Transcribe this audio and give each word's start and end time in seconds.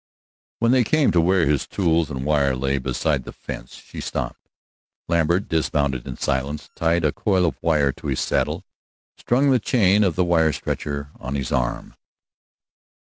When 0.57 0.71
they 0.71 0.83
came 0.83 1.11
to 1.11 1.21
where 1.21 1.45
his 1.45 1.67
tools 1.67 2.09
and 2.09 2.25
wire 2.25 2.55
lay 2.55 2.79
beside 2.79 3.23
the 3.23 3.31
fence, 3.31 3.75
she 3.75 4.01
stopped. 4.01 4.49
Lambert 5.07 5.47
dismounted 5.47 6.07
in 6.07 6.17
silence, 6.17 6.71
tied 6.73 7.05
a 7.05 7.11
coil 7.11 7.45
of 7.45 7.61
wire 7.61 7.91
to 7.91 8.07
his 8.07 8.19
saddle, 8.19 8.65
strung 9.15 9.51
the 9.51 9.59
chain 9.59 10.03
of 10.03 10.15
the 10.15 10.25
wire 10.25 10.53
stretcher 10.53 11.11
on 11.19 11.35
his 11.35 11.51
arm. 11.51 11.93